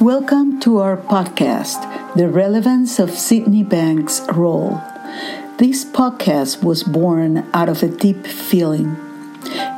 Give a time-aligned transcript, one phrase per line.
[0.00, 4.78] Welcome to our podcast, The Relevance of Sydney Banks' Role.
[5.56, 8.94] This podcast was born out of a deep feeling.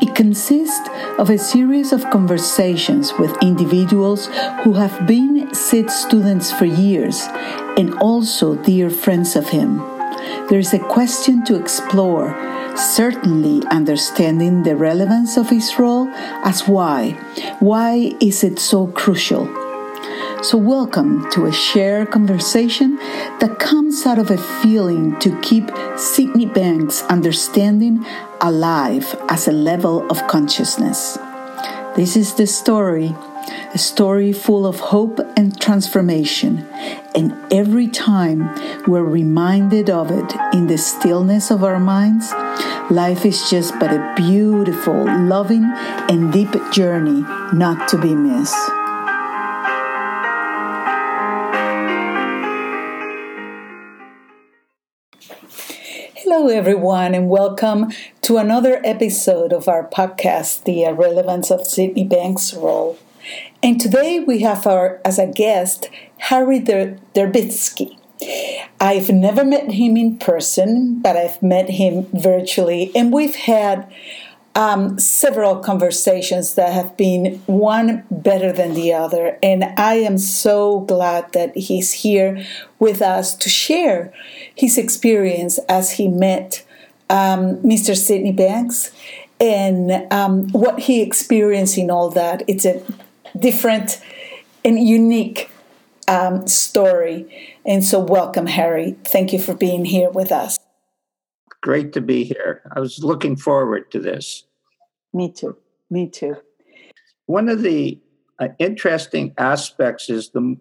[0.02, 0.88] It consists
[1.20, 4.26] of a series of conversations with individuals
[4.64, 7.22] who have been SID students for years
[7.78, 9.78] and also dear friends of him.
[10.48, 12.34] There is a question to explore,
[12.76, 16.08] certainly understanding the relevance of his role
[16.42, 17.12] as why.
[17.60, 19.67] Why is it so crucial?
[20.40, 22.94] So, welcome to a shared conversation
[23.40, 28.06] that comes out of a feeling to keep Sydney Banks' understanding
[28.40, 31.18] alive as a level of consciousness.
[31.96, 33.16] This is the story,
[33.74, 36.68] a story full of hope and transformation.
[37.16, 38.48] And every time
[38.86, 42.30] we're reminded of it in the stillness of our minds,
[42.92, 47.22] life is just but a beautiful, loving, and deep journey
[47.52, 48.77] not to be missed.
[56.40, 57.90] Hello, everyone, and welcome
[58.22, 62.96] to another episode of our podcast, The Relevance of Sydney Banks' Role.
[63.60, 67.98] And today we have our, as a guest, Harry Der- Derbitsky.
[68.80, 73.92] I've never met him in person, but I've met him virtually, and we've had
[74.58, 79.38] um, several conversations that have been one better than the other.
[79.40, 82.44] And I am so glad that he's here
[82.80, 84.12] with us to share
[84.56, 86.66] his experience as he met
[87.08, 87.96] um, Mr.
[87.96, 88.90] Sydney Banks
[89.40, 92.42] and um, what he experienced in all that.
[92.48, 92.82] It's a
[93.38, 94.00] different
[94.64, 95.52] and unique
[96.08, 97.54] um, story.
[97.64, 98.96] And so, welcome, Harry.
[99.04, 100.58] Thank you for being here with us.
[101.60, 102.62] Great to be here.
[102.74, 104.44] I was looking forward to this.
[105.12, 105.56] Me too.
[105.90, 106.36] Me too.
[107.26, 108.00] One of the
[108.38, 110.56] uh, interesting aspects is the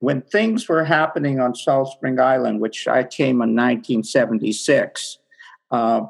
[0.00, 5.18] when things were happening on Salt Spring Island, which I came in 1976.
[5.70, 6.02] Uh,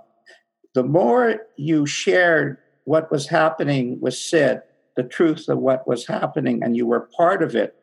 [0.75, 4.61] the more you shared what was happening with Sid,
[4.97, 7.75] the truth of what was happening, and you were part of it,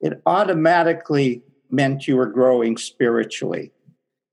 [0.00, 3.72] it automatically meant you were growing spiritually.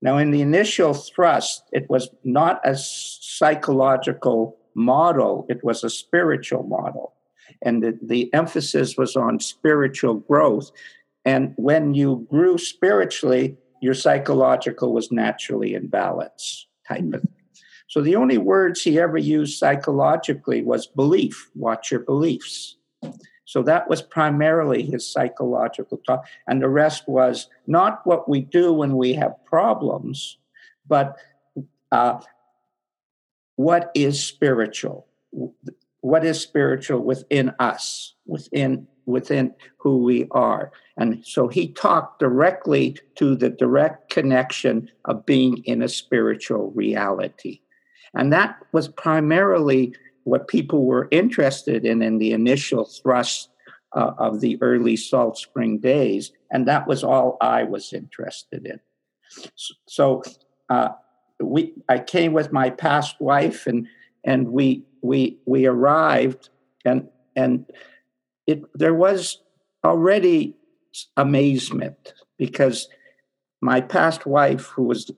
[0.02, 6.62] Now, in the initial thrust, it was not a psychological model, it was a spiritual
[6.62, 7.14] model.
[7.62, 10.70] And the, the emphasis was on spiritual growth.
[11.24, 17.32] And when you grew spiritually, your psychological was naturally in balance, type of thing.
[17.88, 22.76] So the only words he ever used psychologically was belief, watch your beliefs.
[23.44, 26.26] So that was primarily his psychological talk.
[26.48, 30.36] And the rest was not what we do when we have problems,
[30.88, 31.16] but
[31.92, 32.18] uh,
[33.56, 35.06] what is spiritual?
[36.00, 40.72] What is spiritual within us within within who we are?
[40.96, 47.60] And so he talked directly to the direct connection of being in a spiritual reality.
[48.14, 53.50] And that was primarily what people were interested in in the initial thrust
[53.94, 56.32] uh, of the early salt spring days.
[56.50, 58.80] And that was all i was interested in.
[59.86, 60.22] So
[60.68, 60.90] uh,
[61.40, 63.86] we I came with my past wife and
[64.24, 66.50] and we we we arrived
[66.84, 67.66] and and
[68.46, 69.42] it there was
[69.84, 70.56] already
[71.16, 72.88] amazement because
[73.60, 75.10] my past wife who was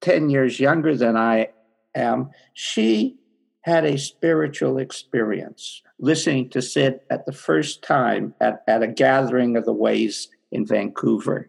[0.00, 1.48] 10 years younger than I
[1.94, 3.16] am she
[3.62, 9.56] had a spiritual experience listening to Sid at the first time at, at a gathering
[9.56, 11.48] of the ways in Vancouver.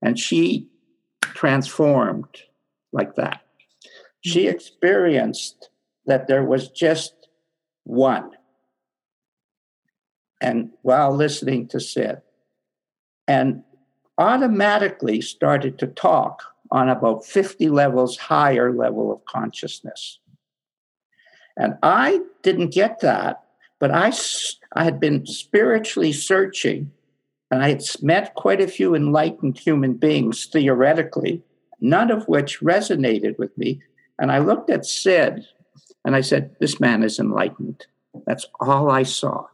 [0.00, 0.66] And she
[1.20, 2.42] transformed
[2.92, 3.42] like that.
[4.20, 4.54] She mm-hmm.
[4.54, 5.70] experienced
[6.06, 7.14] that there was just
[7.84, 8.30] one.
[10.40, 12.20] And while listening to Sid,
[13.28, 13.62] and
[14.18, 20.18] automatically started to talk on about 50 levels higher level of consciousness.
[21.56, 23.42] And I didn't get that,
[23.78, 24.12] but I,
[24.74, 26.90] I had been spiritually searching
[27.50, 31.42] and I had met quite a few enlightened human beings theoretically
[31.82, 33.82] none of which resonated with me.
[34.18, 35.44] And I looked at Sid
[36.04, 37.86] and I said, This man is enlightened.
[38.26, 39.46] That's all I saw.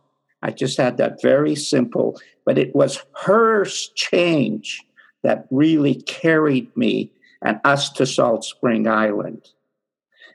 [0.43, 4.85] I just had that very simple, but it was her change
[5.25, 7.11] that really carried me
[7.43, 9.49] and us to Salt Spring Island.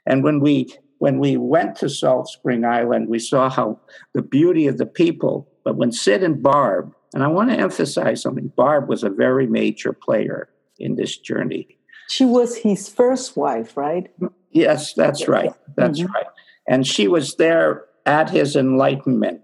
[0.06, 3.80] And when we when we went to Salt Spring Island, we saw how
[4.14, 5.48] the beauty of the people.
[5.66, 9.46] But when Sid and Barb, and I want to emphasize something, Barb was a very
[9.46, 10.50] major player
[10.80, 11.78] in this journey.
[12.14, 14.08] She was his first wife, right?
[14.52, 15.52] Yes, that's right.
[15.76, 16.12] That's mm-hmm.
[16.12, 16.28] right.
[16.68, 19.42] And she was there at his enlightenment.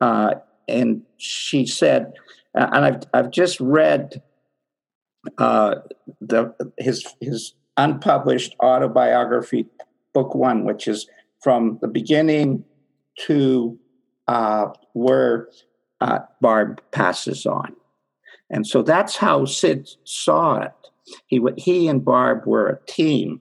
[0.00, 0.36] Uh,
[0.66, 2.14] and she said,
[2.54, 4.22] and I've I've just read
[5.36, 5.74] uh,
[6.22, 9.66] the his his unpublished autobiography,
[10.14, 11.06] book one, which is
[11.42, 12.64] from the beginning
[13.26, 13.78] to
[14.26, 15.48] uh, where
[16.00, 17.76] uh, Barb passes on,
[18.48, 20.72] and so that's how Sid saw it.
[21.26, 23.40] He he and Barb were a team,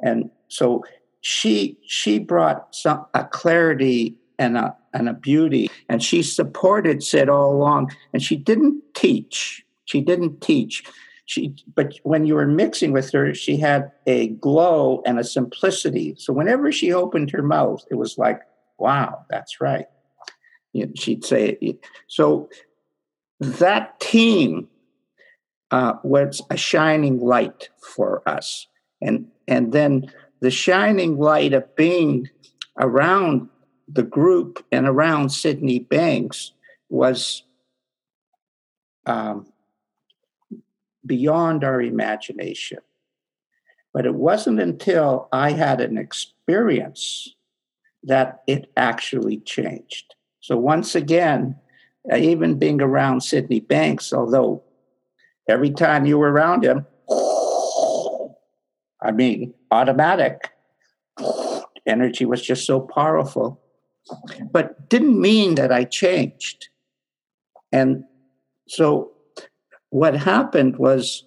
[0.00, 0.84] and so
[1.20, 7.28] she she brought some a clarity and a and a beauty, and she supported Sid
[7.28, 7.92] all along.
[8.12, 9.64] And she didn't teach.
[9.84, 10.84] She didn't teach.
[11.26, 16.14] She, but when you were mixing with her, she had a glow and a simplicity.
[16.16, 18.42] So whenever she opened her mouth, it was like,
[18.78, 19.86] "Wow, that's right."
[20.94, 21.80] She'd say it.
[22.06, 22.48] So
[23.40, 24.68] that team
[25.70, 28.66] uh, was a shining light for us,
[29.00, 30.10] and and then
[30.40, 32.28] the shining light of being
[32.78, 33.48] around
[33.88, 36.52] the group and around Sydney Banks
[36.88, 37.42] was
[39.06, 39.46] um,
[41.04, 42.78] beyond our imagination.
[43.92, 47.34] But it wasn't until I had an experience
[48.02, 50.14] that it actually changed.
[50.40, 51.56] So, once again,
[52.14, 54.62] even being around Sydney Banks, although
[55.48, 56.86] every time you were around him,
[59.02, 60.50] I mean, automatic
[61.86, 63.60] energy was just so powerful
[64.52, 66.68] but didn't mean that I changed.
[67.72, 68.04] And
[68.68, 69.12] so
[69.90, 71.24] what happened was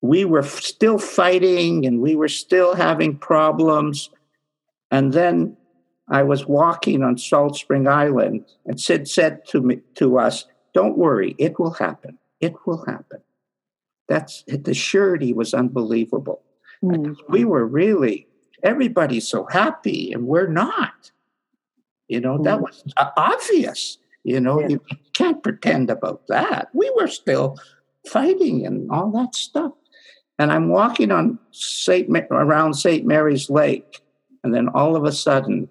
[0.00, 4.10] we were still fighting and we were still having problems.
[4.90, 5.56] And then
[6.08, 10.98] I was walking on Salt Spring Island, and Sid said to me to us, "Don't
[10.98, 12.18] worry, it will happen.
[12.42, 13.22] It will happen."
[14.08, 16.42] That's the surety was unbelievable.
[16.84, 17.16] Mm.
[17.30, 18.26] We were really
[18.62, 21.10] everybody's so happy, and we're not.
[22.08, 22.62] You know, that mm.
[22.62, 22.84] was
[23.16, 23.98] obvious.
[24.24, 24.68] You know, yeah.
[24.68, 24.80] you
[25.14, 26.68] can't pretend about that.
[26.74, 27.58] We were still
[28.06, 29.72] fighting and all that stuff.
[30.38, 33.06] And I'm walking on Saint around St.
[33.06, 34.00] Mary's Lake,
[34.42, 35.68] and then all of a sudden,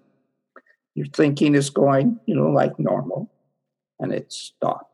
[0.95, 3.31] your thinking is going, you know, like normal,
[3.99, 4.90] and it stopped,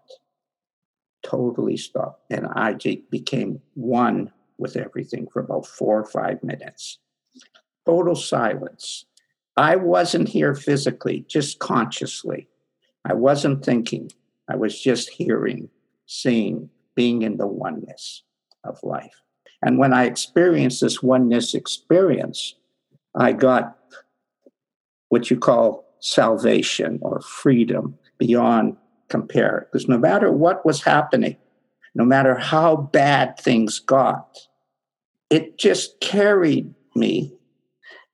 [1.28, 2.74] totally stopped, and I
[3.10, 7.00] became one with everything for about four or five minutes.
[7.86, 9.06] Total silence.
[9.56, 12.48] I wasn't here physically, just consciously.
[13.06, 14.12] I wasn't thinking.
[14.50, 15.70] I was just hearing,
[16.06, 18.24] seeing, being in the oneness
[18.64, 19.22] of life.
[19.62, 22.56] And when I experienced this oneness experience,
[23.16, 23.78] I got
[25.10, 28.78] what you call salvation or freedom beyond
[29.10, 29.68] compare.
[29.72, 31.38] Because no matter what was happening,
[31.96, 34.38] no matter how bad things got,
[35.30, 37.34] it just carried me.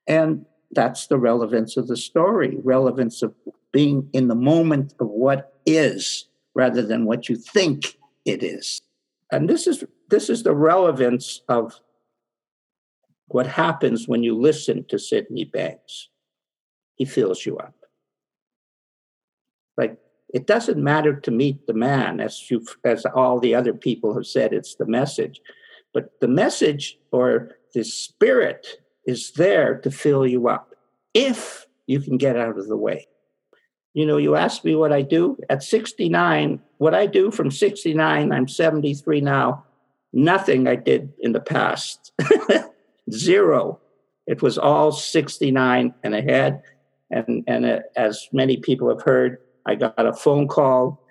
[0.07, 3.34] And that's the relevance of the story, relevance of
[3.72, 8.81] being in the moment of what is rather than what you think it is.
[9.31, 11.80] And this is this is the relevance of
[13.28, 16.10] what happens when you listen to Sydney Banks.
[16.96, 17.74] He fills you up.
[19.75, 19.98] Like
[20.33, 24.25] it doesn't matter to meet the man, as you as all the other people have
[24.25, 25.39] said, it's the message.
[25.94, 30.74] But the message or the spirit is there to fill you up
[31.13, 33.08] if you can get out of the way.
[33.93, 38.31] You know, you ask me what I do at 69, what I do from 69,
[38.31, 39.65] I'm 73 now,
[40.12, 42.12] nothing I did in the past.
[43.12, 43.79] Zero.
[44.25, 46.63] It was all 69 and ahead.
[47.12, 51.01] And, and uh, as many people have heard, I got a phone call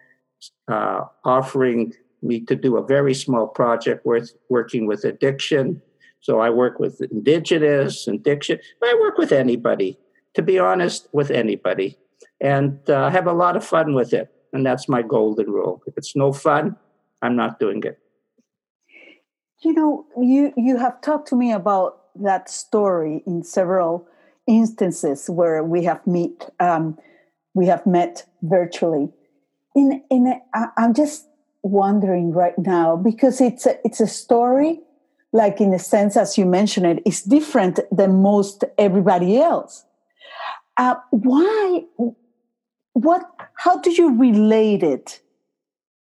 [0.69, 1.93] uh, offering
[2.23, 5.83] me to do a very small project worth working with addiction
[6.23, 8.61] so I work with indigenous, addiction.
[8.83, 9.99] I work with anybody,
[10.35, 11.99] to be honest, with anybody,
[12.41, 14.33] and uh, have a lot of fun with it.
[14.53, 15.83] And that's my golden rule.
[15.87, 16.77] If it's no fun,
[17.23, 17.99] I'm not doing it.
[19.63, 24.07] You know, you you have talked to me about that story in several
[24.47, 26.99] instances where we have meet um,
[27.55, 29.11] we have met virtually.
[29.75, 31.27] In in a, I'm just
[31.63, 34.81] wondering right now because it's a, it's a story
[35.33, 39.85] like in a sense, as you mentioned it, is different than most everybody else.
[40.77, 41.85] Uh, why?
[42.93, 43.23] What?
[43.55, 45.21] How do you relate it?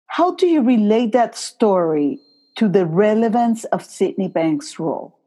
[0.07, 2.19] How do you relate that story
[2.57, 5.17] to the relevance of Sydney Banks' role?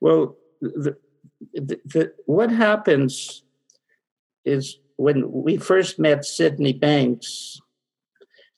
[0.00, 0.96] Well, the,
[1.54, 3.44] the, the, what happens
[4.44, 7.60] is when we first met Sydney Banks,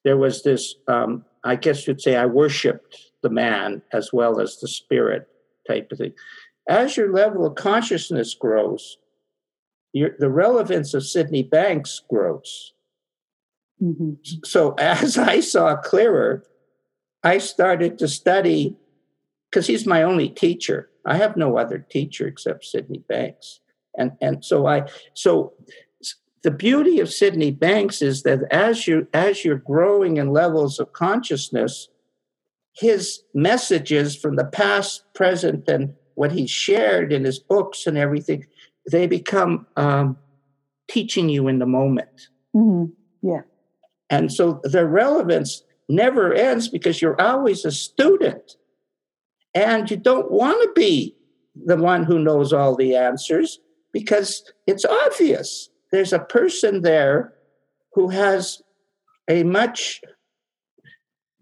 [0.04, 4.58] there was this, um, I guess you'd say, I worshipped the man as well as
[4.58, 5.26] the spirit
[5.66, 6.12] type of thing.
[6.68, 8.98] As your level of consciousness grows,
[9.94, 12.74] your, the relevance of Sydney Banks grows.
[13.82, 14.12] Mm-hmm.
[14.44, 16.44] So as I saw clearer,
[17.22, 18.76] I started to study
[19.50, 20.90] because he's my only teacher.
[21.06, 23.60] I have no other teacher except Sydney Banks.
[23.96, 25.52] And and so I so
[26.44, 30.92] the beauty of Sydney Banks is that as you as you're growing in levels of
[30.92, 31.88] consciousness,
[32.74, 38.44] his messages from the past, present, and what he shared in his books and everything,
[38.92, 40.18] they become um,
[40.86, 42.28] teaching you in the moment.
[42.54, 42.92] Mm-hmm.
[43.26, 43.40] Yeah.
[44.10, 48.56] And so their relevance never ends because you're always a student.
[49.54, 51.16] And you don't want to be
[51.54, 53.60] the one who knows all the answers
[53.92, 55.70] because it's obvious.
[55.94, 57.34] There's a person there
[57.92, 58.60] who has
[59.30, 60.00] a much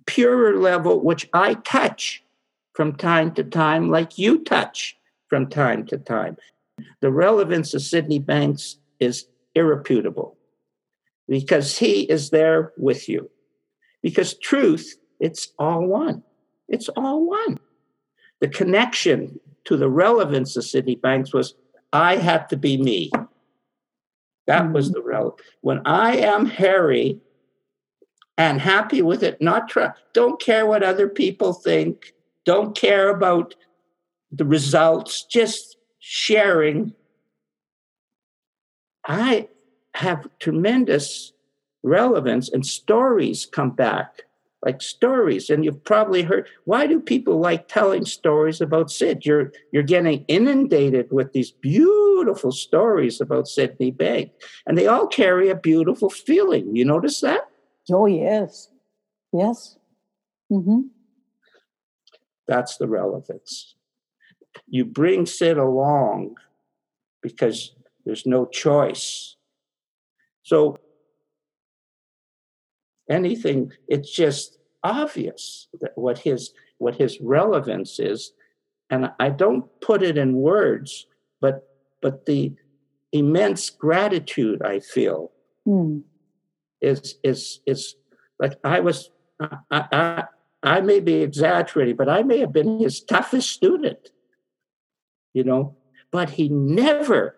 [0.04, 2.23] purer level, which I touch
[2.75, 6.37] from time to time, like you touch from time to time.
[7.00, 9.25] The relevance of Sydney Banks is
[9.56, 10.37] irreputable
[11.26, 13.30] because he is there with you.
[14.02, 16.23] Because truth, it's all one.
[16.68, 17.59] It's all one.
[18.42, 21.54] The connection to the relevance of Sydney Banks was
[21.94, 23.11] I had to be me.
[24.46, 24.94] That was mm-hmm.
[24.94, 25.40] the relevance.
[25.61, 27.20] When I am Harry
[28.37, 32.12] and happy with it, not try, don't care what other people think,
[32.44, 33.54] don't care about
[34.30, 36.92] the results, just sharing.
[39.06, 39.49] I
[39.94, 41.32] have tremendous
[41.82, 44.22] relevance and stories come back
[44.64, 49.52] like stories and you've probably heard why do people like telling stories about sid you're
[49.72, 52.01] you're getting inundated with these beautiful
[52.50, 54.32] stories about sydney bank
[54.66, 56.74] and they all carry a beautiful feeling.
[56.76, 57.48] You notice that?
[57.90, 58.68] Oh yes.
[59.32, 59.76] Yes.
[60.52, 60.80] Mm-hmm.
[62.46, 63.74] that's the relevance.
[64.66, 66.36] You bring sid along
[67.22, 67.74] because
[68.04, 69.36] there's no choice.
[70.42, 70.76] So
[73.08, 78.32] anything, it's just obvious that what his what his relevance is.
[78.90, 81.06] And I don't put it in words,
[81.40, 81.68] but
[82.02, 82.52] but the
[83.12, 85.32] immense gratitude I feel
[85.66, 86.02] mm.
[86.80, 87.97] is is is
[88.38, 90.25] like I was I, I
[90.62, 94.11] I may be exaggerating, but I may have been his toughest student,
[95.32, 95.76] you know.
[96.11, 97.37] But he never,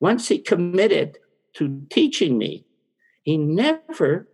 [0.00, 1.18] once he committed
[1.54, 2.66] to teaching me,
[3.22, 4.28] he never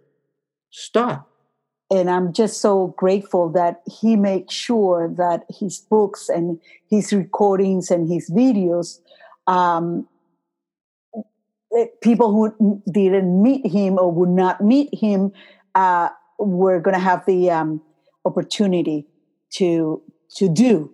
[0.71, 1.31] stopped.
[1.91, 7.91] And I'm just so grateful that he makes sure that his books and his recordings
[7.91, 9.01] and his videos,
[9.47, 10.09] um,
[12.03, 15.33] people who didn't meet him or would not meet him,
[15.75, 16.09] uh,
[16.39, 17.83] were going to have the um,
[18.25, 19.07] opportunity
[19.51, 20.03] to
[20.37, 20.93] to do,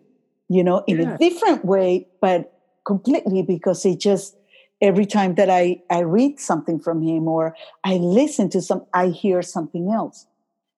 [0.48, 1.14] you know, in yeah.
[1.14, 2.52] a different way, but
[2.84, 4.36] completely because it just
[4.80, 7.54] every time that I, I read something from him or
[7.84, 10.26] I listen to some, I hear something else.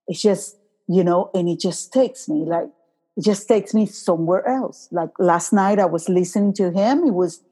[0.08, 0.56] It's just,
[0.88, 2.68] you know, and it just takes me like,
[3.16, 4.88] it just takes me somewhere else.
[4.90, 7.04] Like last night I was listening to him.
[7.04, 7.42] It was,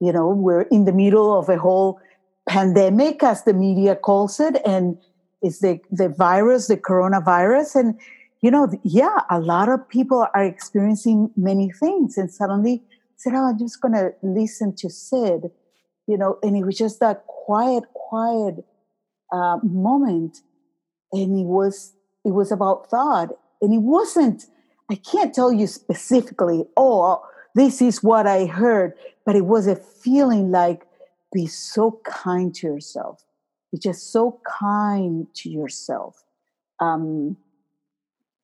[0.00, 2.00] you know, we're in the middle of a whole
[2.48, 4.60] pandemic as the media calls it.
[4.64, 4.98] And
[5.42, 7.76] it's the, the virus, the coronavirus.
[7.76, 8.00] And,
[8.42, 12.16] you know, yeah, a lot of people are experiencing many things.
[12.16, 12.82] And suddenly
[13.16, 15.50] said, oh, I'm just going to listen to Sid
[16.08, 18.64] you know, and it was just that quiet, quiet
[19.30, 20.38] uh, moment,
[21.12, 21.92] and it was
[22.24, 23.28] it was about thought,
[23.60, 24.46] and it wasn't.
[24.90, 26.64] I can't tell you specifically.
[26.76, 27.22] Oh,
[27.54, 28.94] this is what I heard,
[29.28, 30.86] but it was a feeling like
[31.34, 33.22] be so kind to yourself.
[33.70, 36.24] Be just so kind to yourself,
[36.80, 37.36] um,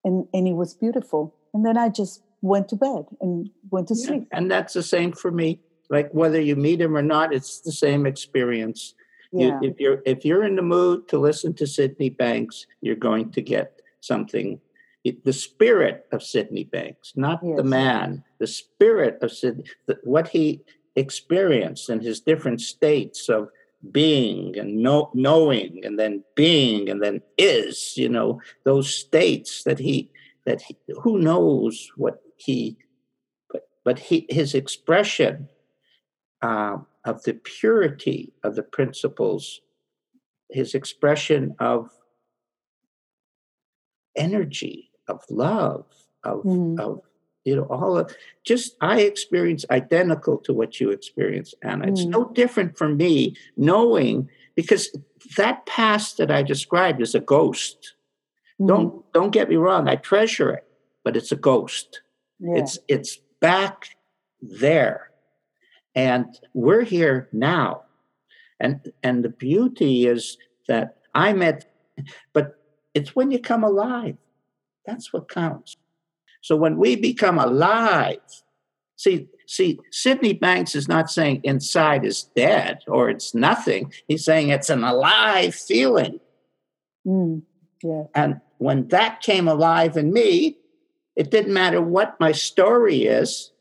[0.04, 1.34] and and it was beautiful.
[1.54, 4.28] And then I just went to bed and went to sleep.
[4.30, 5.60] and that's the same for me
[5.90, 8.94] like whether you meet him or not, it's the same experience.
[9.32, 9.60] Yeah.
[9.60, 13.30] You, if you're if you're in the mood to listen to Sydney Banks, you're going
[13.32, 14.60] to get something.
[15.04, 17.56] It, the spirit of Sydney Banks, not yes.
[17.56, 18.24] the man.
[18.40, 20.62] The spirit of Sydney, the, what he
[20.96, 23.48] experienced in his different states of
[23.92, 29.78] being and know, knowing and then being and then is you know those states that
[29.78, 30.10] he
[30.46, 32.78] that he, who knows what he
[33.50, 35.48] but but he his expression
[36.44, 39.60] uh, of the purity of the principles,
[40.50, 41.90] his expression of
[44.14, 45.84] energy, of love,
[46.22, 46.78] of, mm.
[46.80, 47.00] of
[47.44, 51.86] you know, all of just I experience identical to what you experience, Anna.
[51.86, 51.90] Mm.
[51.90, 54.96] It's no different for me knowing because
[55.36, 57.94] that past that I described is a ghost.
[58.60, 58.68] Mm.
[58.68, 60.66] Don't don't get me wrong, I treasure it,
[61.04, 62.00] but it's a ghost.
[62.38, 62.56] Yeah.
[62.56, 63.90] It's it's back
[64.40, 65.10] there
[65.94, 67.82] and we're here now.
[68.60, 71.70] And, and the beauty is that I met
[72.32, 72.58] but
[72.94, 74.16] it's when you come alive.
[74.86, 75.76] That's what counts.
[76.40, 78.18] So when we become alive,
[78.96, 83.92] see, see, Sydney Banks is not saying inside is dead or it's nothing.
[84.08, 86.20] He's saying it's an alive feeling.
[87.06, 87.42] Mm,
[87.82, 88.04] yeah.
[88.14, 90.58] And when that came alive in me,
[91.16, 93.52] it didn't matter what my story is.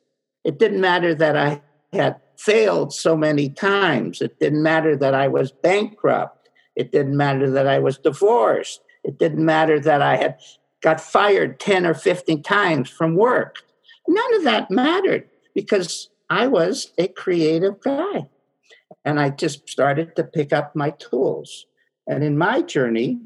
[0.43, 1.61] It didn't matter that I
[1.93, 4.21] had failed so many times.
[4.21, 6.49] It didn't matter that I was bankrupt.
[6.75, 8.81] It didn't matter that I was divorced.
[9.03, 10.37] It didn't matter that I had
[10.83, 13.63] got fired 10 or 15 times from work.
[14.07, 18.27] None of that mattered because I was a creative guy.
[19.05, 21.65] And I just started to pick up my tools.
[22.05, 23.19] And in my journey,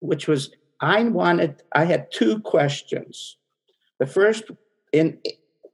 [0.00, 0.50] which was
[0.80, 3.36] I wanted, I had two questions.
[3.98, 4.44] The first,
[4.92, 5.18] in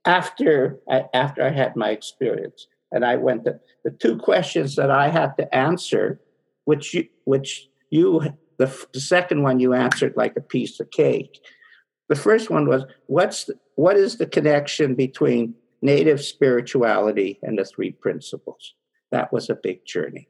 [0.04, 4.90] after I, after I had my experience, and I went to the two questions that
[4.90, 6.20] I had to answer,
[6.64, 8.20] which you, which you,
[8.58, 11.40] the, the second one you answered like a piece of cake.
[12.08, 17.64] The first one was, what's the, what is the connection between native spirituality and the
[17.64, 18.74] three principles?
[19.10, 20.28] That was a big journey.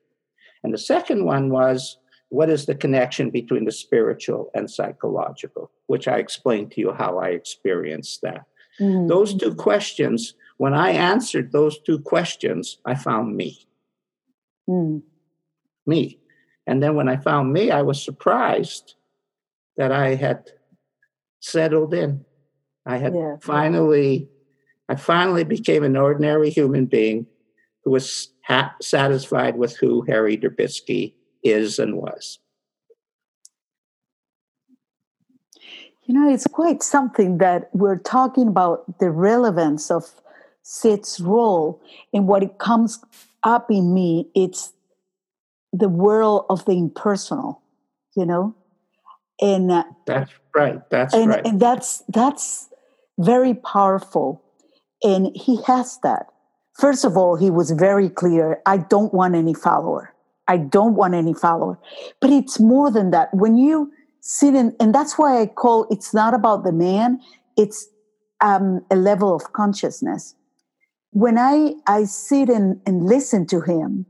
[0.62, 1.98] And the second one was,
[2.30, 7.18] what is the connection between the spiritual and psychological, which I explained to you how
[7.18, 8.44] I experienced that.
[8.78, 9.06] Mm-hmm.
[9.06, 13.66] Those two questions, when I answered those two questions, I found me.
[14.68, 15.02] Mm.
[15.86, 16.18] Me.
[16.68, 18.94] And then when I found me, I was surprised
[19.78, 20.50] that I had
[21.40, 22.26] settled in.
[22.84, 23.36] I had yeah.
[23.40, 24.28] finally,
[24.86, 27.26] I finally became an ordinary human being
[27.84, 32.38] who was ha- satisfied with who Harry Derbitsky is and was.
[36.04, 40.20] You know, it's quite something that we're talking about the relevance of
[40.62, 41.80] Sid's role
[42.12, 43.02] and what it comes
[43.42, 44.28] up in me.
[44.34, 44.74] It's
[45.72, 47.62] the world of the impersonal,
[48.16, 48.54] you know,
[49.40, 50.80] and uh, that's right.
[50.90, 51.46] That's and, right.
[51.46, 52.68] And that's that's
[53.18, 54.42] very powerful,
[55.02, 56.26] and he has that.
[56.78, 58.60] First of all, he was very clear.
[58.64, 60.14] I don't want any follower.
[60.46, 61.78] I don't want any follower.
[62.20, 63.28] But it's more than that.
[63.34, 67.20] When you sit in, and that's why I call it's not about the man,
[67.56, 67.88] it's
[68.40, 70.34] um, a level of consciousness.
[71.10, 74.06] When I, I sit and, and listen to him,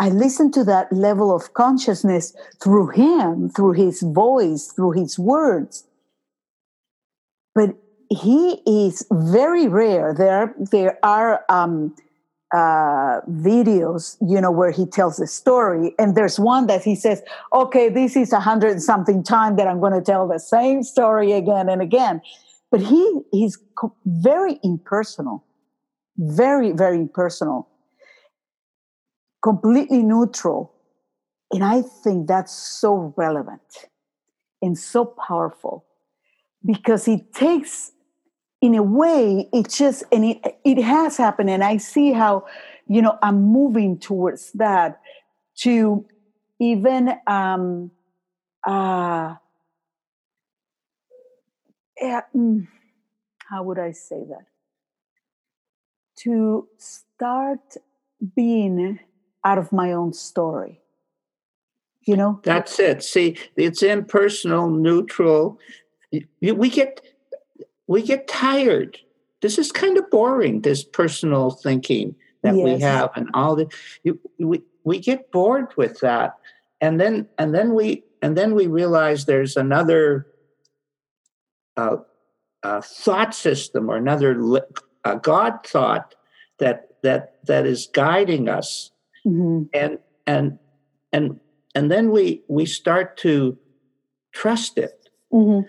[0.00, 5.86] I listen to that level of consciousness through him, through his voice, through his words.
[7.54, 7.76] But
[8.08, 10.14] he is very rare.
[10.14, 11.94] There, there are um,
[12.54, 15.94] uh, videos, you know, where he tells a story.
[15.98, 19.80] And there's one that he says, okay, this is a hundred something time that I'm
[19.80, 22.22] going to tell the same story again and again.
[22.70, 23.58] But he he's
[24.06, 25.44] very impersonal,
[26.16, 27.68] very, very impersonal,
[29.42, 30.72] completely neutral.
[31.52, 33.88] And I think that's so relevant
[34.62, 35.84] and so powerful
[36.64, 37.92] because it takes
[38.60, 42.44] in a way it just and it it has happened and i see how
[42.88, 45.00] you know i'm moving towards that
[45.56, 46.04] to
[46.58, 47.90] even um
[48.66, 49.34] uh
[52.36, 52.66] mm,
[53.48, 54.44] how would i say that
[56.16, 57.76] to start
[58.36, 58.98] being
[59.44, 60.80] out of my own story
[62.02, 65.58] you know that's it see it's impersonal neutral
[66.40, 67.00] we get
[67.90, 68.98] we get tired.
[69.42, 72.64] This is kind of boring, this personal thinking that yes.
[72.64, 73.66] we have and all the
[74.38, 76.36] we, we get bored with that.
[76.80, 80.28] And then and then we and then we realize there's another
[81.76, 81.96] uh,
[82.62, 84.62] uh, thought system or another
[85.04, 86.14] uh, God thought
[86.60, 88.92] that that that is guiding us,
[89.26, 89.64] mm-hmm.
[89.72, 90.58] and and
[91.12, 91.40] and
[91.74, 93.58] and then we we start to
[94.32, 95.08] trust it.
[95.32, 95.68] Mm-hmm.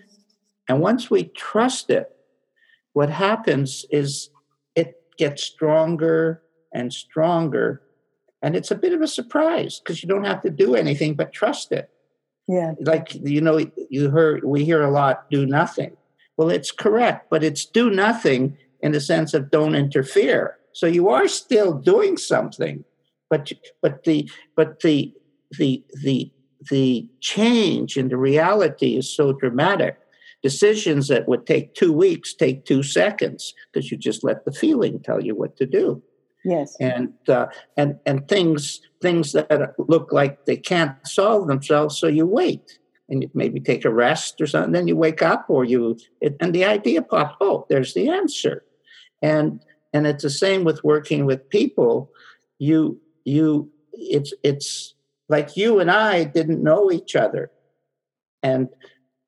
[0.68, 2.16] And once we trust it,
[2.94, 4.30] what happens is
[4.76, 6.42] it gets stronger
[6.74, 7.82] and stronger.
[8.42, 11.34] And it's a bit of a surprise because you don't have to do anything but
[11.34, 11.90] trust it.
[12.48, 12.74] Yeah.
[12.82, 15.96] Like, you know, you heard, we hear a lot, do nothing.
[16.38, 20.58] Well, it's correct, but it's do nothing in the sense of don't interfere.
[20.74, 22.84] So you are still doing something,
[23.32, 25.12] but but the but the
[25.58, 26.32] the the
[26.70, 29.98] the change in the reality is so dramatic
[30.44, 35.00] Decisions that would take two weeks take two seconds because you just let the feeling
[35.00, 36.02] tell you what to do.
[36.44, 36.76] Yes.
[36.80, 37.46] And uh,
[37.78, 43.22] and and things things that look like they can't solve themselves, so you wait and
[43.22, 44.72] you maybe take a rest or something.
[44.72, 47.36] Then you wake up, or you it, and the idea pops.
[47.40, 48.64] Oh, there's the answer.
[49.22, 49.64] And
[49.94, 52.10] and it's the same with working with people.
[52.58, 54.94] You you it's it's
[55.30, 57.52] like you and I didn't know each other.
[58.44, 58.70] And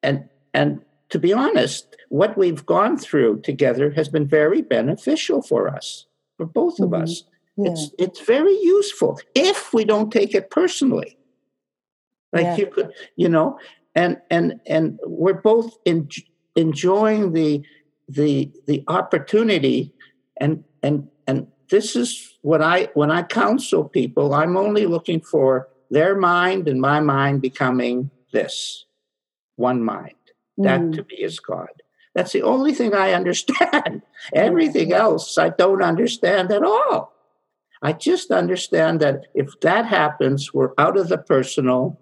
[0.02, 5.68] and and to be honest, what we've gone through together has been very beneficial for
[5.68, 6.06] us,
[6.38, 7.04] for both of Mhm.
[7.04, 7.24] us.
[7.58, 7.72] Yeah.
[7.72, 11.18] It's it's very useful if we don't take it personally.
[12.32, 12.56] Like Yeah.
[12.58, 13.60] you could, you know,
[13.94, 16.10] and and and we're both en-
[16.56, 17.62] enjoying the
[18.10, 19.94] the the opportunity,
[20.38, 25.68] and and and this is what I when I counsel people, I'm only looking for
[25.90, 28.86] their mind and my mind becoming this
[29.56, 30.16] one mind.
[30.58, 30.96] That Mm.
[30.96, 31.70] to me is God.
[32.16, 34.04] That's the only thing I understand.
[34.34, 37.12] Everything else I don't understand at all.
[37.82, 42.00] I just understand that if that happens, we're out of the personal.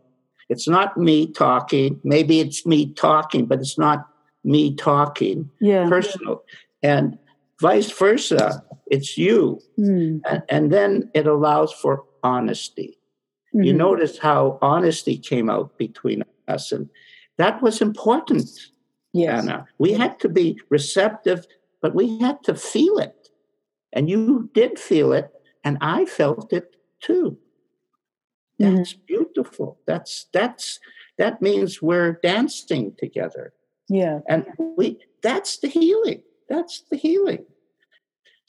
[0.50, 2.00] It's not me talking.
[2.04, 4.06] Maybe it's me talking, but it's not
[4.44, 5.88] me talking yeah.
[5.88, 6.44] personal.
[6.84, 7.18] And
[7.60, 9.60] vice versa, it's you.
[9.80, 10.22] Mm.
[10.30, 12.98] And, and then it allows for honesty.
[13.54, 13.78] You Mhm.
[13.88, 16.72] notice how honesty came out between us.
[16.72, 16.90] And
[17.38, 18.48] that was important,
[19.14, 19.44] Yes.
[19.44, 19.66] Anna.
[19.78, 21.46] We had to be receptive,
[21.82, 23.30] but we had to feel it.
[23.94, 25.28] And you did feel it,
[25.66, 27.38] and I felt it too.
[28.60, 28.78] Mhm.
[28.78, 29.80] That's beautiful.
[29.86, 30.80] That's that's
[31.18, 33.54] that means we're dancing together.
[33.90, 34.20] Yeah.
[34.30, 34.46] And
[34.78, 36.22] we that's the healing.
[36.48, 37.46] That's the healing.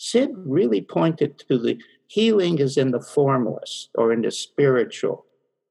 [0.05, 5.27] Sid really pointed to the healing is in the formless or in the spiritual,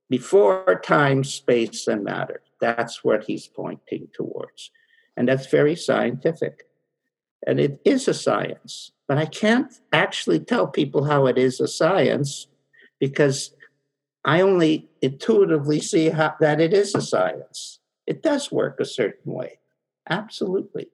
[0.10, 2.42] before time, space, and matter.
[2.62, 4.72] That's what he's pointing towards.
[5.18, 6.64] And that's very scientific.
[7.46, 8.94] And it is a science.
[9.06, 12.48] But I can't actually tell people how it is a science
[13.02, 13.54] because
[14.24, 17.80] I only intuitively see how, that it is a science.
[18.08, 19.60] It does work a certain way.
[20.10, 20.88] Absolutely.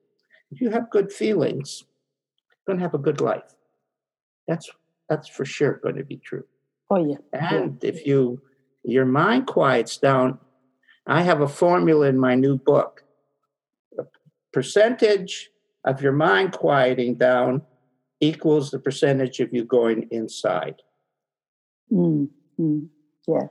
[0.50, 1.84] If you have good feelings,
[2.68, 3.56] going to have a good life.
[4.48, 4.70] That's
[5.10, 6.44] that's for sure going to be true.
[6.90, 7.18] Oh yeah.
[7.34, 8.42] And if you
[8.84, 10.40] your mind quiets down,
[11.08, 13.04] I have a formula in my new book.
[13.96, 14.08] The
[14.54, 15.50] percentage
[15.84, 17.62] of your mind quieting down
[18.20, 20.82] equals the percentage of you going inside.
[21.92, 22.30] Mm.
[22.60, 22.88] Mm.
[23.28, 23.48] Yeah.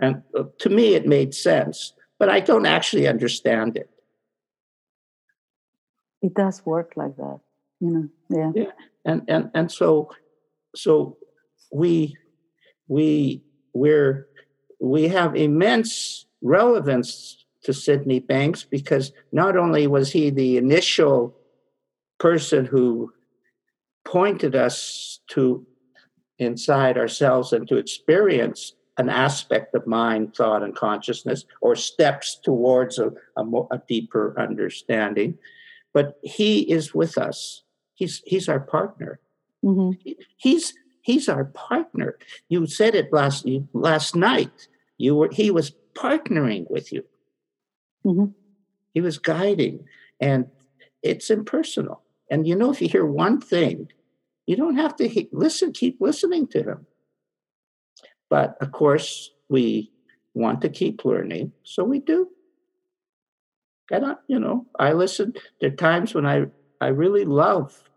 [0.00, 3.90] And uh, to me, it made sense, but I don't actually understand it.
[6.22, 7.40] It does work like that.
[7.80, 8.52] You know.
[8.54, 8.70] Yeah.
[9.04, 10.10] and and and so
[10.74, 11.16] so
[11.72, 12.16] we
[12.88, 14.26] we we're
[14.80, 21.36] we have immense relevance to Sydney Banks because not only was he the initial
[22.18, 23.12] person who
[24.04, 25.66] pointed us to
[26.38, 32.98] inside ourselves and to experience an aspect of mind, thought, and consciousness, or steps towards
[32.98, 35.38] a, a, more, a deeper understanding,
[35.94, 37.62] but he is with us.
[38.00, 39.20] He's he's our partner.
[39.62, 39.90] hmm
[40.38, 42.16] He's he's our partner.
[42.48, 44.68] You said it last last night.
[44.96, 47.04] You were he was partnering with you.
[48.06, 48.32] Mhm.
[48.94, 49.84] He was guiding,
[50.18, 50.46] and
[51.02, 52.00] it's impersonal.
[52.30, 53.88] And you know, if you hear one thing,
[54.46, 55.72] you don't have to he- listen.
[55.72, 56.86] Keep listening to him.
[58.30, 59.92] But of course, we
[60.32, 62.30] want to keep learning, so we do.
[63.90, 65.34] And I, you know, I listen.
[65.60, 66.46] There are times when I
[66.80, 67.89] I really love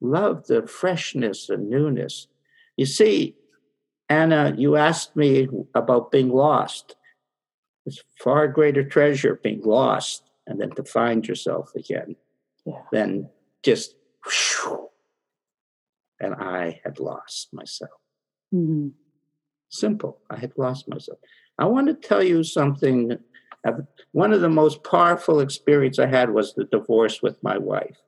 [0.00, 2.28] love the freshness and newness.
[2.76, 3.34] You see,
[4.08, 6.96] Anna, you asked me about being lost.
[7.86, 12.16] It's far greater treasure being lost and then to find yourself again
[12.64, 12.82] Yeah.
[12.92, 13.30] than
[13.62, 14.88] just whew,
[16.20, 18.00] and I had lost myself.
[18.50, 18.88] hmm
[19.70, 20.18] Simple.
[20.30, 21.18] I had lost myself.
[21.58, 23.18] I want to tell you something.
[24.12, 27.98] One of the most powerful experience I had was the divorce with my wife.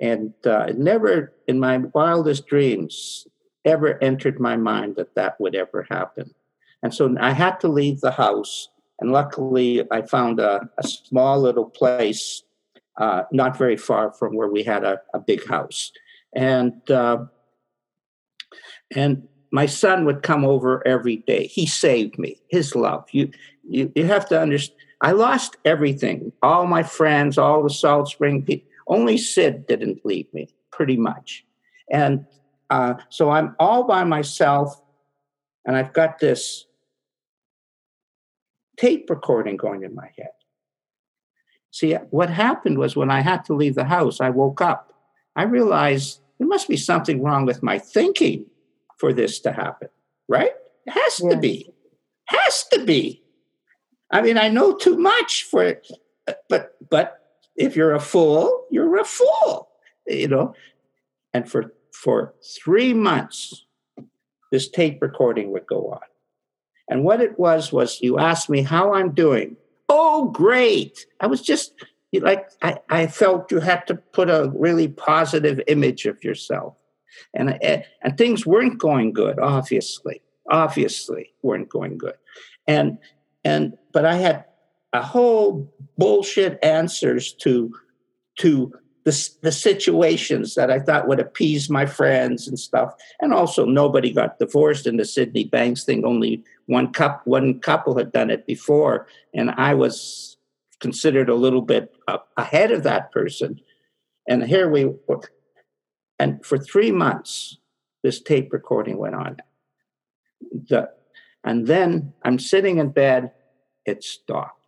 [0.00, 3.26] And uh, it never, in my wildest dreams,
[3.64, 6.34] ever entered my mind that that would ever happen.
[6.82, 8.68] And so I had to leave the house.
[9.00, 12.42] And luckily, I found a, a small little place
[12.98, 15.90] uh, not very far from where we had a, a big house.
[16.34, 17.24] And uh,
[18.94, 21.46] and my son would come over every day.
[21.46, 22.40] He saved me.
[22.48, 23.06] His love.
[23.12, 23.30] You
[23.66, 24.78] you, you have to understand.
[25.00, 26.32] I lost everything.
[26.42, 28.68] All my friends, all the Salt Spring people.
[28.86, 31.44] Only Sid didn't leave me, pretty much.
[31.90, 32.26] And
[32.70, 34.80] uh, so I'm all by myself,
[35.64, 36.66] and I've got this
[38.76, 40.30] tape recording going in my head.
[41.70, 44.92] See, what happened was when I had to leave the house, I woke up.
[45.36, 48.46] I realized there must be something wrong with my thinking
[48.98, 49.88] for this to happen,
[50.28, 50.52] right?
[50.86, 51.70] It has to be.
[52.26, 53.22] Has to be.
[54.10, 55.88] I mean, I know too much for it,
[56.48, 57.23] but but
[57.56, 59.68] if you're a fool, you're a fool,
[60.06, 60.54] you know.
[61.32, 63.64] And for for three months,
[64.50, 66.00] this tape recording would go on,
[66.88, 69.56] And what it was was you asked me how I'm doing.
[69.88, 71.06] Oh, great.
[71.20, 71.72] I was just
[72.12, 76.74] like, I, I felt you had to put a really positive image of yourself.
[77.32, 82.14] And, and things weren't going good, obviously, obviously weren't going good.
[82.66, 82.98] And,
[83.44, 84.44] and, but I had
[84.94, 87.74] a whole bullshit answers to,
[88.38, 88.72] to
[89.04, 92.94] the, the situations that I thought would appease my friends and stuff.
[93.20, 96.04] And also, nobody got divorced in the Sydney Banks thing.
[96.04, 100.36] Only one couple, one couple had done it before, and I was
[100.80, 101.94] considered a little bit
[102.36, 103.60] ahead of that person.
[104.28, 105.20] And here we were.
[106.18, 107.58] And for three months,
[108.02, 109.36] this tape recording went on.
[110.52, 110.90] The,
[111.42, 113.32] and then I'm sitting in bed,
[113.84, 114.63] it stopped.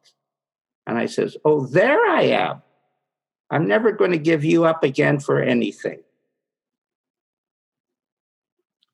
[0.86, 2.62] And I says, Oh, there I am.
[3.50, 6.00] I'm never going to give you up again for anything.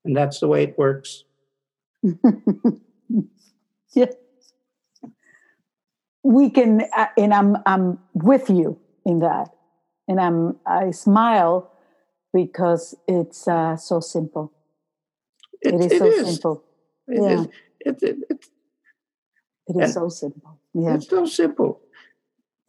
[0.04, 1.24] And that's the way it works.
[3.94, 4.06] yeah.
[6.24, 9.50] We can, uh, and I'm, I'm with you in that.
[10.08, 11.72] And I'm, I smile
[12.32, 14.52] because it's uh, so simple.
[15.60, 16.26] it, it is it so is.
[16.26, 16.64] simple.
[17.08, 17.40] It yeah.
[17.40, 17.46] Is.
[17.80, 18.44] It, it, it,
[19.68, 20.58] it is so simple.
[20.74, 20.94] Yeah.
[20.94, 21.81] It's so simple.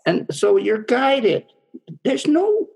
[0.06, 1.46] And so you're guided
[2.04, 2.68] there's no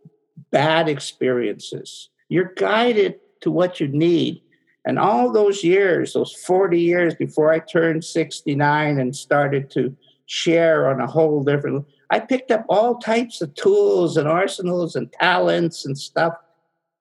[0.52, 2.10] bad experiences.
[2.30, 4.42] You're guided to what you need.
[4.86, 9.96] And all those years, those 40 years before I turned 69 and started to
[10.28, 15.12] share on a whole different, I picked up all types of tools and arsenals and
[15.12, 16.34] talents and stuff.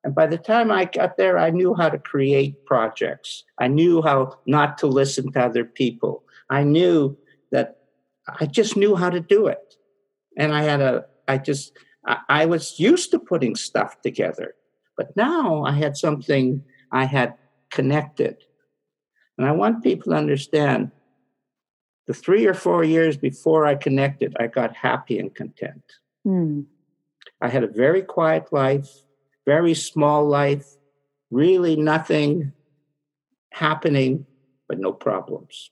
[0.02, 3.44] And by the time I got there, I knew how to create projects.
[3.58, 6.24] I knew how not to listen to other people.
[6.50, 7.16] I knew
[7.52, 7.78] that
[8.40, 9.65] I just knew how to do it.
[10.36, 11.72] And I had a, I just,
[12.06, 14.54] I, I was used to putting stuff together,
[14.96, 17.34] but now I had something I had
[17.70, 18.36] connected.
[19.38, 20.92] And I want people to understand
[22.06, 25.82] the three or four years before I connected, I got happy and content.
[26.26, 26.66] Mm.
[27.40, 28.88] I had a very quiet life,
[29.44, 30.66] very small life,
[31.30, 32.52] really nothing
[33.50, 34.26] happening,
[34.68, 35.70] but no problems.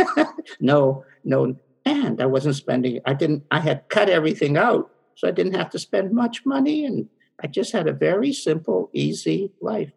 [0.60, 5.32] no, no, and I wasn't spending, I didn't, I had cut everything out so I
[5.32, 7.08] didn't have to spend much money and
[7.42, 9.92] I just had a very simple, easy life.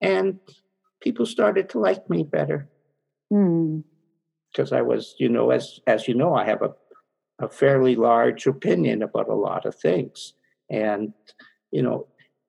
[0.00, 0.38] And
[1.00, 2.68] people started to like me better.
[3.28, 4.76] Because mm.
[4.76, 6.72] I was, you know, as as you know, I have a,
[7.38, 10.34] a fairly large opinion about a lot of things.
[10.70, 11.12] And,
[11.70, 12.06] you know,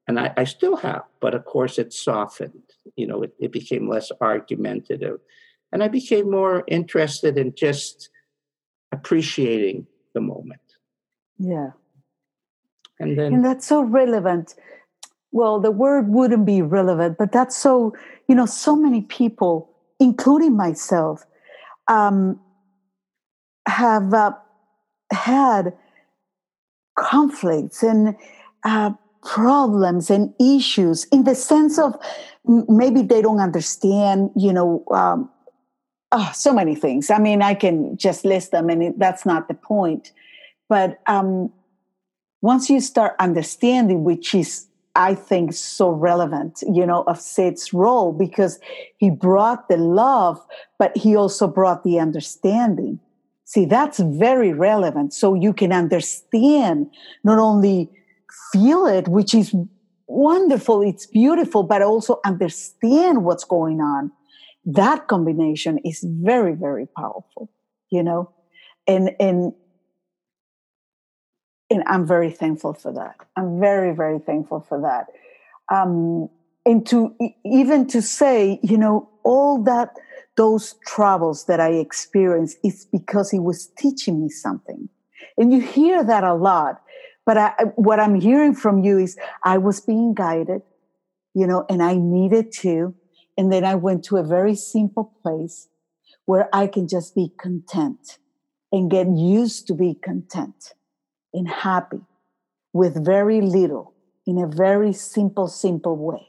[0.07, 2.63] and I, I still have, but of course it softened.
[2.95, 5.19] You know, it, it became less argumentative.
[5.71, 8.09] And I became more interested in just
[8.91, 10.59] appreciating the moment.
[11.37, 11.71] Yeah.
[12.99, 14.55] And then and that's so relevant.
[15.31, 17.95] Well, the word wouldn't be relevant, but that's so,
[18.27, 21.25] you know, so many people, including myself,
[21.87, 22.39] um,
[23.67, 24.33] have uh,
[25.11, 25.73] had
[26.97, 28.15] conflicts and
[28.65, 28.91] uh,
[29.23, 31.95] problems and issues in the sense of
[32.45, 35.29] maybe they don't understand, you know, um,
[36.11, 37.09] oh, so many things.
[37.09, 40.11] I mean, I can just list them, and it, that's not the point.
[40.69, 41.51] But um,
[42.41, 48.11] once you start understanding, which is, I think, so relevant, you know, of Sid's role,
[48.13, 48.59] because
[48.97, 50.39] he brought the love,
[50.77, 52.99] but he also brought the understanding.
[53.45, 55.13] See, that's very relevant.
[55.13, 56.89] So you can understand,
[57.23, 57.89] not only
[58.53, 59.53] feel it, which is
[60.07, 64.11] wonderful, it's beautiful, but also understand what's going on.
[64.65, 67.49] That combination is very, very powerful,
[67.89, 68.31] you know?
[68.87, 69.53] And, and
[71.71, 73.15] and I'm very thankful for that.
[73.37, 75.07] I'm very, very thankful for that.
[75.73, 76.29] Um,
[76.65, 79.95] and to even to say, you know, all that
[80.35, 84.89] those troubles that I experienced is because he was teaching me something.
[85.37, 86.81] And you hear that a lot.
[87.25, 90.63] But I, what I'm hearing from you is I was being guided,
[91.33, 92.93] you know, and I needed to.
[93.41, 95.67] And then I went to a very simple place
[96.25, 98.19] where I can just be content
[98.71, 100.75] and get used to be content
[101.33, 102.01] and happy
[102.71, 103.95] with very little
[104.27, 106.27] in a very simple, simple way,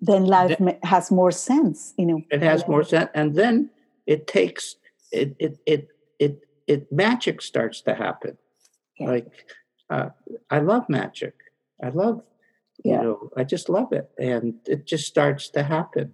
[0.00, 1.92] then life that, has more sense.
[1.98, 3.68] You know, it has more sense, and then
[4.06, 4.76] it takes
[5.12, 8.38] it it it it, it magic starts to happen.
[8.98, 9.10] Yeah.
[9.10, 9.26] Like
[9.90, 10.08] uh,
[10.48, 11.34] I love magic.
[11.84, 12.22] I love
[12.84, 12.96] yeah.
[12.96, 16.12] you know I just love it, and it just starts to happen.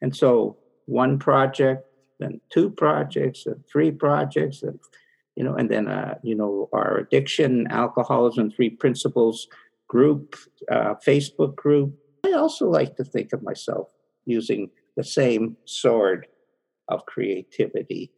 [0.00, 1.86] And so one project,
[2.18, 4.78] then two projects, and three projects, and
[5.36, 9.48] you know, and then uh, you know our addiction, alcoholism, three principles
[9.88, 10.36] group,
[10.70, 11.94] uh, Facebook group.
[12.24, 13.88] I also like to think of myself
[14.24, 16.26] using the same sword
[16.88, 18.12] of creativity.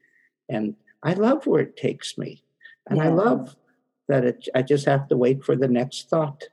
[0.48, 2.44] And I love where it takes me.
[2.88, 3.06] And yeah.
[3.06, 3.56] I love
[4.08, 6.44] that it, I just have to wait for the next thought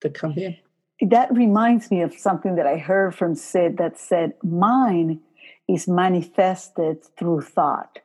[0.00, 0.56] to come in.
[1.00, 5.20] That reminds me of something that I heard from Sid that said, "Mind
[5.68, 7.98] is manifested through thought.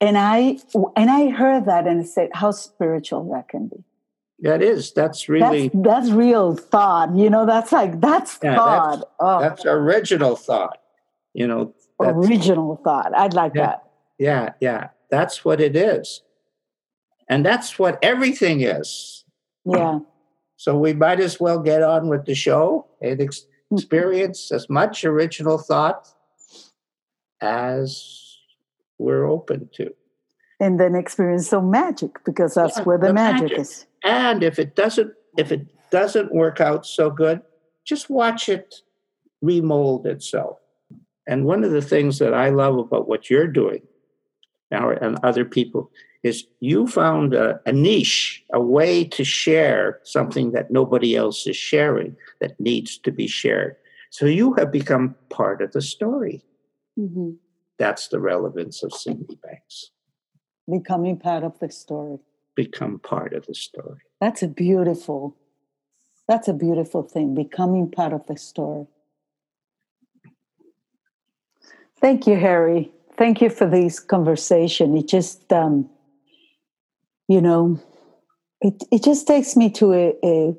[0.00, 0.58] And I
[0.96, 3.84] and I heard that and I said, how spiritual that can be.
[4.40, 4.92] That is.
[4.92, 7.14] That's really that's, that's real thought.
[7.14, 8.96] You know, that's like that's yeah, thought.
[8.96, 9.40] That's, oh.
[9.40, 10.78] that's original thought.
[11.34, 13.14] You know, original thought.
[13.14, 13.84] I'd like yeah, that.
[14.18, 14.88] Yeah, yeah.
[15.10, 16.22] That's what it is.
[17.28, 19.24] And that's what everything is.
[19.64, 20.00] Yeah.
[20.60, 23.76] So we might as well get on with the show and ex- mm-hmm.
[23.76, 26.06] experience as much original thought
[27.40, 28.36] as
[28.98, 29.94] we're open to.
[30.60, 33.86] And then experience some magic because that's yeah, where the, the magic, magic is.
[34.04, 37.40] And if it doesn't if it doesn't work out so good,
[37.86, 38.82] just watch it
[39.40, 40.58] remold itself.
[41.26, 43.80] And one of the things that I love about what you're doing
[44.70, 45.90] now and other people
[46.22, 51.56] is you found a, a, niche, a way to share something that nobody else is
[51.56, 53.76] sharing that needs to be shared.
[54.10, 56.44] So you have become part of the story.
[56.98, 57.30] Mm-hmm.
[57.78, 59.90] That's the relevance of Sydney Banks.
[60.70, 62.18] Becoming part of the story.
[62.54, 64.00] Become part of the story.
[64.20, 65.36] That's a beautiful,
[66.28, 68.86] that's a beautiful thing, becoming part of the story.
[72.00, 72.92] Thank you, Harry.
[73.20, 74.96] Thank you for this conversation.
[74.96, 75.90] It just, um,
[77.28, 77.78] you know,
[78.62, 80.56] it, it just takes me to a, a,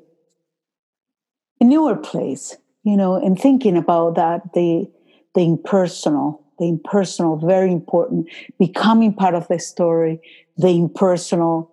[1.60, 4.88] a newer place, you know, and thinking about that, the,
[5.34, 8.28] the impersonal, the impersonal, very important,
[8.60, 10.20] becoming part of the story,
[10.56, 11.68] the impersonal,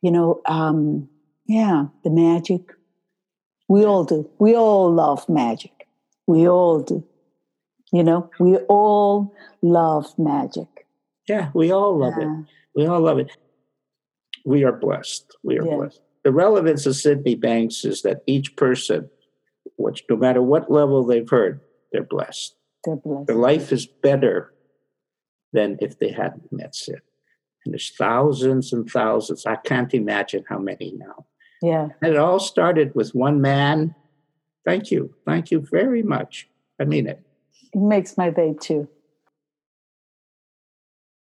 [0.00, 1.08] you know, um,
[1.46, 2.70] yeah, the magic.
[3.66, 4.30] We all do.
[4.38, 5.88] We all love magic.
[6.28, 7.04] We all do.
[7.92, 10.86] You know, we all love magic.
[11.28, 12.40] Yeah, we all love yeah.
[12.40, 12.46] it.
[12.74, 13.36] We all love it.
[14.44, 15.36] We are blessed.
[15.42, 15.76] We are yeah.
[15.76, 16.00] blessed.
[16.24, 19.10] The relevance of Sydney Banks is that each person,
[19.76, 21.60] which no matter what level they've heard,
[21.92, 22.54] they're blessed.
[22.84, 23.26] They're blessed.
[23.26, 24.52] Their life is better
[25.52, 27.00] than if they hadn't met Sid.
[27.64, 29.46] And there's thousands and thousands.
[29.46, 31.26] I can't imagine how many now.
[31.62, 31.88] Yeah.
[32.00, 33.94] And it all started with one man.
[34.64, 35.14] Thank you.
[35.26, 36.48] Thank you very much.
[36.80, 37.18] I mean it.
[37.18, 37.24] It
[37.74, 38.88] makes my day too.